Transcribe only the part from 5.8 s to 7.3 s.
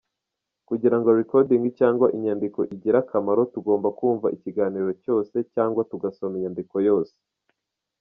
tugasoma inyandiko yose.